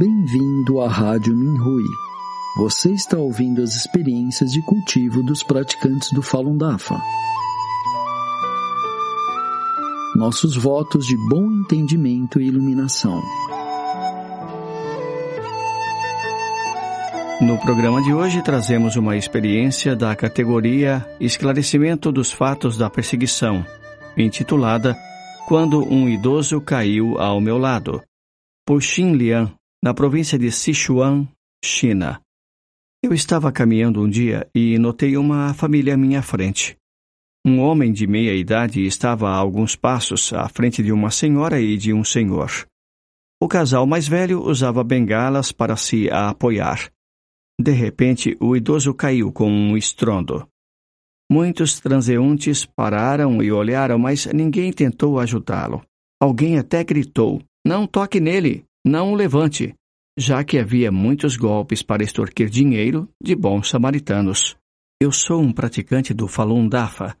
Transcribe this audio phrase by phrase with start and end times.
[0.00, 1.84] Bem-vindo à Rádio Minhui.
[2.56, 6.98] Você está ouvindo as experiências de cultivo dos praticantes do Falun Dafa.
[10.16, 13.20] Nossos votos de bom entendimento e iluminação.
[17.42, 23.66] No programa de hoje trazemos uma experiência da categoria Esclarecimento dos Fatos da Perseguição,
[24.16, 24.96] intitulada
[25.46, 28.00] Quando um Idoso Caiu ao Meu Lado,
[28.64, 31.26] por Xin Lian, na província de Sichuan,
[31.64, 32.20] China.
[33.02, 36.76] Eu estava caminhando um dia e notei uma família à minha frente.
[37.46, 41.78] Um homem de meia idade estava a alguns passos à frente de uma senhora e
[41.78, 42.50] de um senhor.
[43.42, 46.92] O casal mais velho usava bengalas para se apoiar.
[47.58, 50.46] De repente, o idoso caiu com um estrondo.
[51.32, 55.82] Muitos transeuntes pararam e olharam, mas ninguém tentou ajudá-lo.
[56.20, 58.66] Alguém até gritou: Não toque nele!
[58.84, 59.74] Não o levante,
[60.18, 64.56] já que havia muitos golpes para extorquir dinheiro de bons samaritanos.
[65.00, 67.16] Eu sou um praticante do Falun Dafa.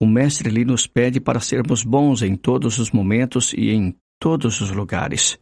[0.00, 4.60] O mestre lhe nos pede para sermos bons em todos os momentos e em todos
[4.60, 5.38] os lugares.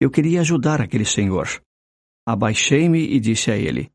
[0.00, 1.46] Eu queria ajudar aquele senhor.
[2.26, 3.90] Abaixei-me e disse a ele: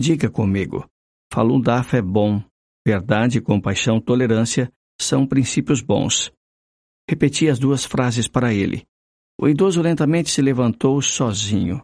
[0.00, 0.88] Diga comigo,
[1.32, 2.42] Falun Dafa é bom.
[2.86, 6.32] Verdade, compaixão, tolerância são princípios bons.
[7.08, 8.84] Repeti as duas frases para ele.
[9.42, 11.82] O idoso lentamente se levantou sozinho.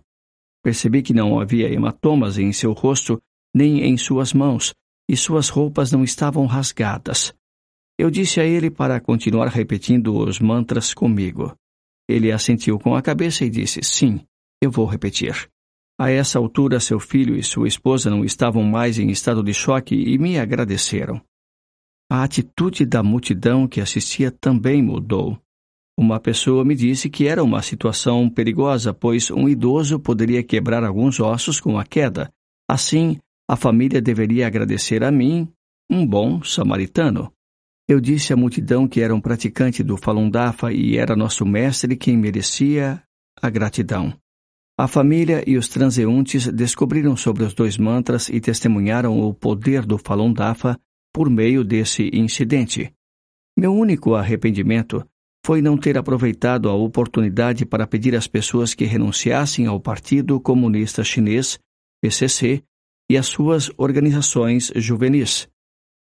[0.62, 3.20] Percebi que não havia hematomas em seu rosto
[3.52, 4.72] nem em suas mãos,
[5.10, 7.34] e suas roupas não estavam rasgadas.
[7.98, 11.52] Eu disse a ele para continuar repetindo os mantras comigo.
[12.08, 14.20] Ele assentiu com a cabeça e disse: Sim,
[14.62, 15.50] eu vou repetir.
[16.00, 19.96] A essa altura, seu filho e sua esposa não estavam mais em estado de choque
[19.96, 21.20] e me agradeceram.
[22.08, 25.36] A atitude da multidão que assistia também mudou.
[25.98, 31.19] Uma pessoa me disse que era uma situação perigosa, pois um idoso poderia quebrar alguns
[31.19, 32.31] ossos com a queda.
[32.70, 33.19] Assim,
[33.50, 35.48] a família deveria agradecer a mim,
[35.91, 37.32] um bom samaritano.
[37.88, 41.97] Eu disse à multidão que era um praticante do Falun Dafa e era nosso mestre
[41.97, 43.03] quem merecia
[43.42, 44.16] a gratidão.
[44.78, 49.98] A família e os transeuntes descobriram sobre os dois mantras e testemunharam o poder do
[49.98, 50.78] Falun Dafa
[51.12, 52.92] por meio desse incidente.
[53.59, 55.04] Meu único arrependimento
[55.44, 61.03] foi não ter aproveitado a oportunidade para pedir às pessoas que renunciassem ao Partido Comunista
[61.03, 61.59] Chinês,
[62.03, 62.62] PCC,
[63.10, 65.48] e às suas organizações juvenis.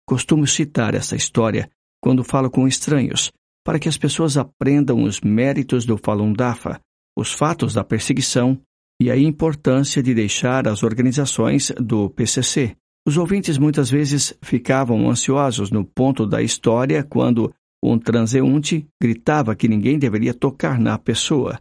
[0.08, 1.70] Costumo citar essa história
[2.02, 3.32] quando falo com estranhos,
[3.66, 6.80] para que as pessoas aprendam os méritos do Falun Dafa,
[7.18, 8.60] os fatos da perseguição
[9.02, 12.76] e a importância de deixar as organizações do PCC.
[13.06, 17.54] Os ouvintes muitas vezes ficavam ansiosos no ponto da história quando
[17.92, 21.60] um transeunte gritava que ninguém deveria tocar na pessoa.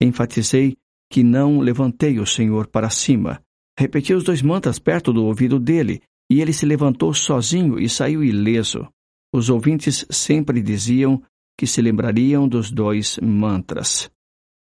[0.00, 0.76] Enfatizei
[1.10, 3.42] que não levantei o Senhor para cima.
[3.78, 8.24] Repeti os dois mantras perto do ouvido dele, e ele se levantou sozinho e saiu
[8.24, 8.86] ileso.
[9.32, 11.22] Os ouvintes sempre diziam
[11.56, 14.10] que se lembrariam dos dois mantras.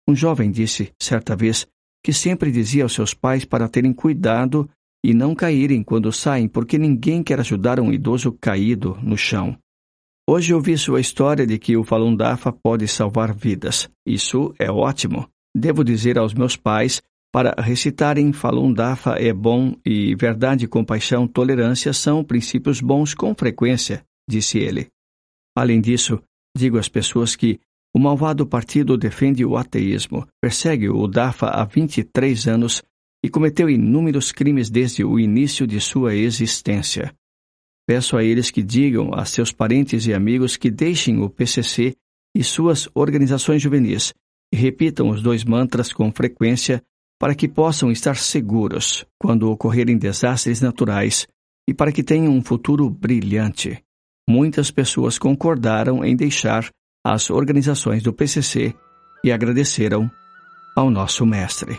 [0.08, 1.66] Um jovem disse, certa vez,
[2.04, 4.69] que sempre dizia aos seus pais para terem cuidado
[5.04, 9.56] e não caírem quando saem, porque ninguém quer ajudar um idoso caído no chão.
[10.28, 13.90] Hoje ouvi sua história de que o Falun Dafa pode salvar vidas.
[14.06, 15.28] Isso é ótimo.
[15.54, 17.02] Devo dizer aos meus pais
[17.32, 24.04] para recitarem Falun Dafa é bom e verdade, compaixão, tolerância são princípios bons com frequência,
[24.28, 24.86] disse ele.
[25.56, 26.22] Além disso,
[26.56, 27.58] digo às pessoas que
[27.94, 32.80] o malvado partido defende o ateísmo, persegue o Dafa há 23 anos
[33.24, 37.12] e cometeu inúmeros crimes desde o início de sua existência.
[37.92, 41.94] Peço a eles que digam a seus parentes e amigos que deixem o PCC
[42.34, 44.14] e suas organizações juvenis
[44.50, 46.82] e repitam os dois mantras com frequência
[47.20, 51.26] para que possam estar seguros quando ocorrerem desastres naturais
[51.69, 53.84] e para que tenham um futuro brilhante.
[54.26, 56.70] Muitas pessoas concordaram em deixar
[57.05, 58.75] as organizações do PCC
[59.22, 60.11] e agradeceram
[60.75, 61.78] ao nosso mestre.